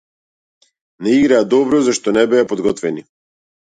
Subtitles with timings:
[1.03, 3.09] Не играа добро зашто не беа подготвени.